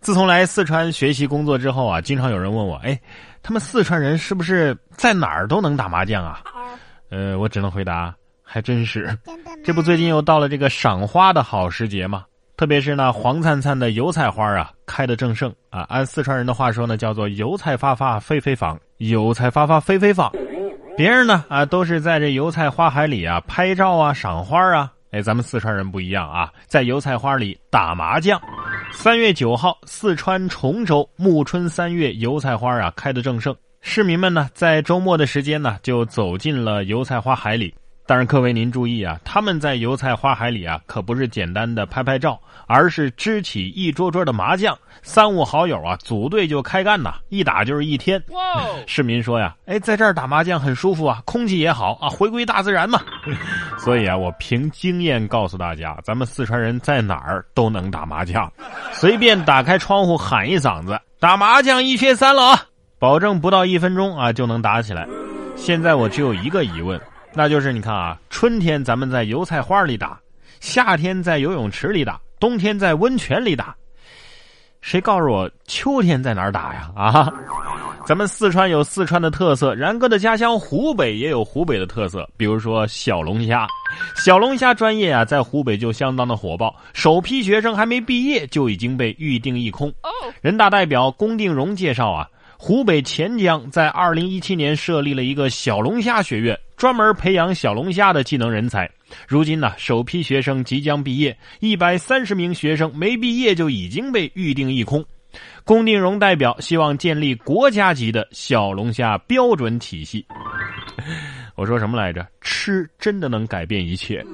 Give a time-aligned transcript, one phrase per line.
[0.00, 2.98] 自从来四川学习工作之后啊，经常有人问我，哎，
[3.42, 6.40] 他们四川人是不是在哪儿都能打麻将啊？
[7.10, 9.16] 呃，我只能回答，还真是。
[9.62, 12.24] 这不，最近又到了这个赏花的好时节吗？
[12.56, 15.80] 特别是那黄灿灿的油菜花啊，开的正盛啊。
[15.88, 20.30] 按四川人的话说呢，叫做油菜发发飞飞放，油菜发发飞飞放。
[20.96, 24.90] 别人呢啊，都是在这油菜花海里啊拍照啊、赏花啊。
[25.10, 28.40] 哎，咱们四川人不一样啊，在油菜花里打麻将。
[28.92, 33.56] 三月九号，四川崇州暮春三月，油菜花啊开得正盛。
[33.80, 37.74] 市民们呢，在周末的时间呢，就走进了油菜花海里。
[38.10, 42.36] 但是各位您注意啊，他们在油菜花海里啊，可不是简单的拍拍照，
[42.66, 48.20] 而是支起一桌桌的麻将，三五好友啊，组队就开干呐，一打就是一天。
[48.84, 53.00] 市民说呀，哎，在这儿打麻将很舒服啊，空气也好啊，回归大自然嘛。
[53.78, 58.52] 所以啊，我凭经验告诉大家，咱们四川人在哪儿都能打麻将，
[58.90, 62.62] 随便打开窗户喊一嗓子，打麻将一缺三了啊，
[62.98, 65.06] 保证不到一分钟啊就能打起来。
[65.54, 67.00] 现在我只有一个疑问。
[67.32, 70.18] 那就是你看啊，春天咱们在油菜花里打，
[70.58, 73.74] 夏天在游泳池里打，冬天在温泉里打，
[74.80, 76.90] 谁告诉我秋天在哪儿打呀？
[76.94, 77.32] 啊，
[78.04, 83.68] 咱们四川有四川的特色，然哥的家乡湖北也有湖北的特色，比如说小龙虾，
[84.16, 89.92] 小龙虾专业啊，在湖北就相当的火爆，首批学生还没毕业就已经被预定一空。
[90.40, 92.28] 人大代表龚定荣介绍啊。
[92.62, 98.90] 湖北潜江在二零一七年设立了一个小龙虾学院，专门培养小龙虾的技能人才。
[99.28, 105.04] 如今呢，首批学生即将毕业，一百三十名学生没毕业就已经被预定一空。
[105.62, 110.24] 龚定荣代表希望建立国家级的小龙虾标准体系。
[111.54, 112.26] 我说什么来着？
[112.40, 114.24] 吃真的能改变一切。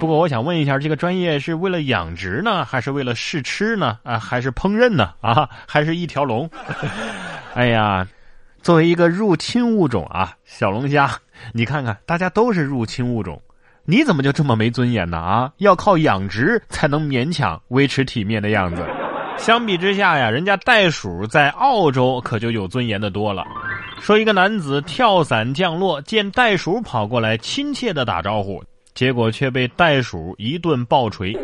[0.00, 4.00] 不过我想问一下，这个专业是为了养殖呢，还是为了试吃呢？
[4.02, 5.14] 啊，还是烹饪呢？
[5.20, 6.50] 啊，还是一条龙？
[7.54, 8.04] 哎呀，
[8.64, 11.18] 作为一个入侵物种啊，小龙虾，
[11.52, 13.38] 你看看，大家都是入侵物种，
[13.84, 15.18] 你怎么就这么没尊严呢？
[15.18, 18.82] 啊，要靠养殖才能勉强维持体面的样子。
[19.36, 23.44] 相比之下呀，人家袋鼠在澳洲可就有尊严的多了。
[24.00, 28.64] 说一个男子跳伞降落，见袋鼠跑过来，亲切的打招呼。
[28.94, 31.36] 结果却被袋鼠一顿暴锤。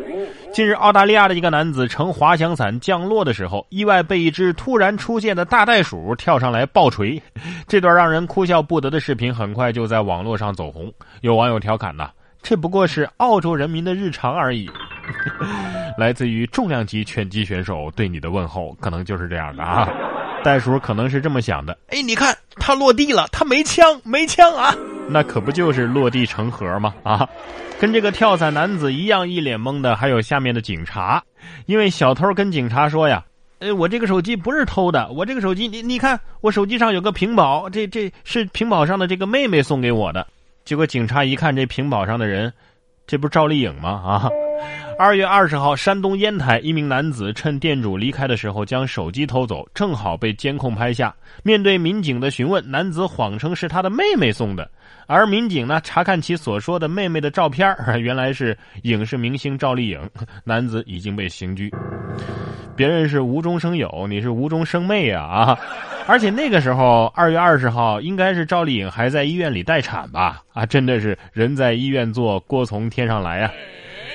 [0.52, 7.20] 近日，澳大利亚的一个男子乘滑翔伞降落的时候，意外被一只突然出现的大袋鼠跳上来暴锤。
[7.68, 10.92] 这段让人哭笑不得的视频很快就在网络上走红。
[11.20, 12.10] 有网友调侃呐
[12.42, 14.68] ：“这不过是澳洲人民的日常而已。
[15.98, 19.88] ”来自于重量级拳击选手对你的问候，可能就是这样的啊。
[20.42, 24.74] 袋鼠可能是这么想的：“哎，你看，它落地了，它没枪，没枪啊。”
[25.10, 26.94] 那可不就是落地成盒吗？
[27.02, 27.28] 啊，
[27.78, 31.22] 跟这个跳伞男子一样一脸懵的，还有下面的警察。
[31.66, 33.24] 因为小偷跟警察说呀
[33.58, 40.26] ：“呃，我这个手机不是偷的，我这个手机，你你看，我手机上有个屏保，这这是屏保上的这个妹妹送给我的。”
[40.64, 42.52] 结果警察一看这屏保上的人，
[43.06, 43.90] 这不是赵丽颖吗？
[43.90, 44.28] 啊！
[45.02, 51.14] 二月二十号，山东烟台一名男子趁店主离开的时候将手机偷走，正好被监控拍下。
[51.42, 54.70] 面对民警的询问，男子谎称是他的妹妹送的。
[55.06, 59.98] 而民警呢，查看其所说的妹妹的照片，原来是影视明星赵丽颖。
[60.44, 61.72] 男子已经被刑拘。
[62.76, 65.58] 别人是无中生有，你是无中生妹啊啊！
[66.06, 70.42] 而且那个时候，二月二十号，应该是赵丽颖还在医院里待产吧？
[70.52, 73.50] 啊，真的是人在医院坐，锅从天上来呀！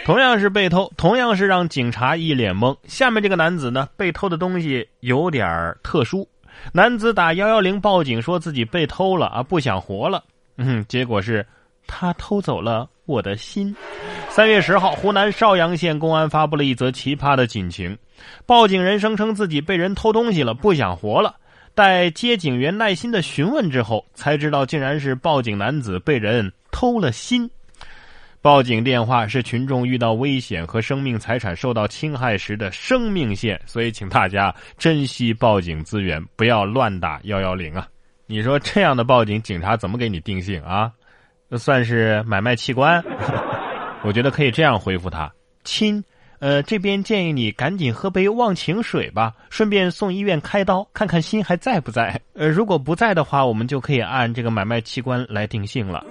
[0.06, 2.78] 同样是被偷，同样是让警察一脸懵。
[2.86, 6.30] 下面这个男子呢，被偷的东西有点特殊。
[6.72, 10.24] 男子打幺幺零报警，说自己被偷了啊，不想活了。
[10.58, 11.44] 嗯，结果是，
[11.88, 13.76] 他偷走了我的心。
[14.30, 17.98] 三月十号，湖南邵阳县公安发布了一则奇葩的警情：
[18.46, 21.36] 报警人声称自己被人偷东西了，不想活了。
[21.74, 27.50] 待接警员耐心的询问之后，才知道竟然是报警男子被人偷了心。
[28.46, 37.88] 报警电话是群众遇到危险和生命财产受到侵害时的生命线，所以请大家珍惜报警资源，不要乱打幺幺零啊！
[38.28, 40.92] 你说这样的报警，警察怎么给你定性啊？
[41.58, 43.04] 算是买卖器官？
[44.06, 45.34] 我觉得可以这样回复他：
[45.64, 46.04] 亲，
[46.38, 52.22] 呃，这边建议你赶紧喝杯忘情水吧，顺便送医院开刀，看看心还在不在。
[52.36, 56.06] 呃，如果不在的话，我们就可以按这个买卖器官来定性了。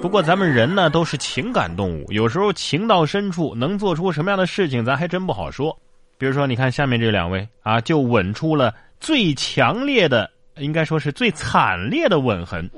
[0.00, 5.76] 不过咱们人呢都是情感动物，有时候情到深处能做出什么样的事情，咱还真不好说。
[6.16, 12.70] 比如说，你看下面这两位啊，就吻出了最强烈的，应该说是最惨烈的吻痕。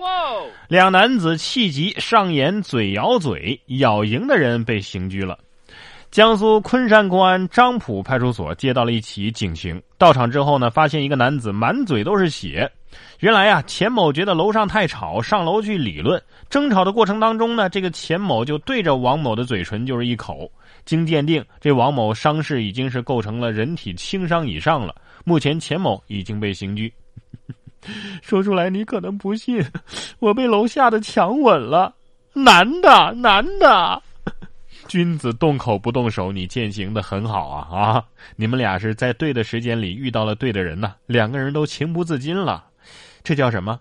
[0.68, 5.38] 两男子气急上演嘴咬嘴，咬赢的人被刑拘了。
[6.10, 12.70] 江苏昆山公安张浦派出所接到了一起警情，到场之后呢，发现一个男子满嘴都是血。
[13.20, 16.22] 原来呀，钱某觉得楼上太吵，上楼去理论。
[16.48, 20.50] 争吵的过程当中呢，这个钱某就对着王某的嘴唇就是一口。
[20.84, 24.94] 经鉴定，这王某伤势已经是构成了人体轻伤以上了。
[25.24, 26.92] 目前钱某已经被刑拘。
[28.22, 29.64] 说出来你可能不信，
[30.18, 31.94] 我被楼下的强吻了，
[32.32, 34.02] 男的，男的。
[34.86, 38.04] 君子动口不动手，你践行的很好啊啊！
[38.36, 42.64] 你们俩是在对的时间里遇到了对的人呐，两个人都情不自禁了，
[43.28, 43.78] 这叫什么？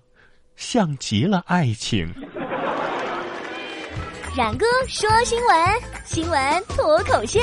[0.58, 2.14] 像极了爱情。
[4.36, 5.58] 冉哥说新闻，
[6.04, 7.40] 新闻脱口秀。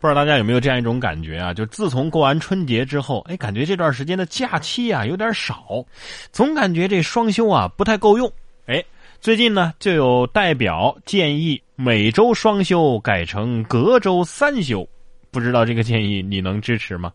[0.00, 1.54] 不知道大家有没有这样一种感觉啊？
[1.54, 5.84] 就自从过完春节之后，哎，感觉这段时间的假期啊有点少，
[6.32, 8.28] 总感觉这双休啊不太够用，
[8.66, 8.84] 哎。
[9.20, 14.84] 最近呢，就有代表建议每周双休改成隔周三休，
[15.30, 17.12] 不知道这个建议你能支持吗？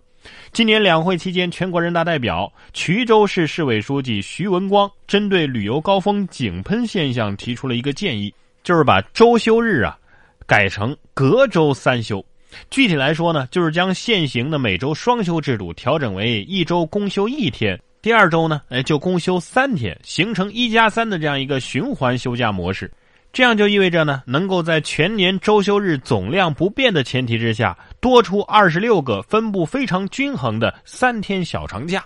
[0.51, 8.33] 今年两会期间，全国人大代表、衢州市市委书记徐文光针对旅游高峰井喷现象提出了一个建议，
[8.63, 9.97] 就是把周休日啊
[10.45, 12.23] 改成隔周三休。
[12.69, 17.79] 具体来说呢，就是将现行的每周双休制度调整为一周公休一天。
[18.01, 22.91] 第二周呢，哎，就公休三天，形成一加三的这样一个循环休假模式，
[23.33, 32.05] 这样就意味着呢，能够在全年周休日总量不变的前提之下，多出二十六个分布非常均衡的三天小长假。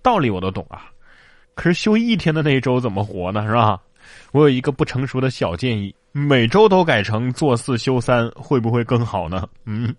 [0.00, 0.86] 道理我都懂啊，
[1.54, 3.46] 可是休一天的那一周怎么活呢？
[3.46, 3.78] 是吧？
[4.32, 9.46] 我有一个不成熟的小建议，每周都改成做四休三，会不会更好呢？
[9.66, 9.94] 嗯。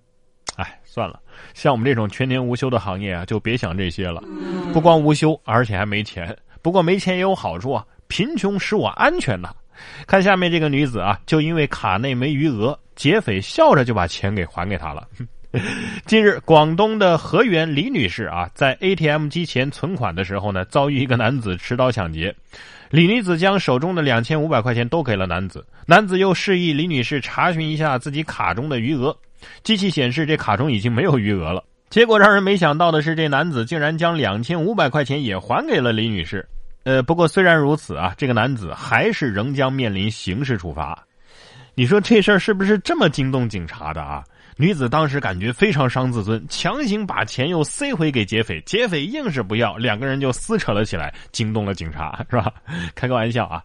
[0.56, 1.20] 哎，算了，
[1.54, 4.24] 像我们这种全年无休的行业啊，就别想这些了。
[4.74, 6.36] 不光无休，而且还没钱。
[6.64, 9.54] 不过没钱也有好处啊，贫穷使我安全呐。
[10.08, 15.08] 看下面这个女子啊，就因为卡内没余额，劫匪笑着就把钱给还给她了。
[16.06, 22.36] 近日，广东的河源李女士啊，在 ATM 机前存款的时候呢，遭遇一个男子持刀抢劫。
[22.90, 29.16] 李女子将手中的两千五百块钱都给了男子，男子又示意李女士查询一下自己卡中的余额。
[29.64, 31.64] 机器显示这卡中已经没有余额了。
[31.90, 36.46] 结果让人没想到的是，这男子竟然将两千五百块钱也还给了李女士。
[36.86, 40.98] 呃，不过虽然如此啊，这个男子还是仍将面临刑事处罚。
[41.74, 44.24] 你说这事儿是不是这么惊动警察的啊？
[44.56, 52.54] 女子当时感觉非常伤自尊，强行把钱又塞回给劫匪，劫匪硬是不要，两个人就撕扯了起来，惊动了警察，是吧？
[52.96, 53.62] 开个玩笑啊！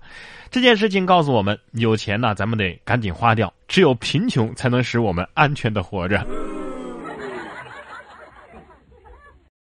[0.50, 6.26] 这件事情告诉我们，有钱呢，咱们得赶紧花掉，只有贫穷才能使我们安全的活着。